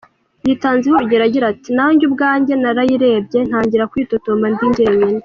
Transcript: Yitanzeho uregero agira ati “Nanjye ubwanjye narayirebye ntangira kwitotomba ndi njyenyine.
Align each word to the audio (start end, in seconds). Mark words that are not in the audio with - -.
Yitanzeho 0.45 0.95
uregero 0.95 1.23
agira 1.25 1.45
ati 1.53 1.69
“Nanjye 1.77 2.03
ubwanjye 2.05 2.53
narayirebye 2.61 3.39
ntangira 3.49 3.89
kwitotomba 3.91 4.45
ndi 4.53 4.65
njyenyine. 4.69 5.19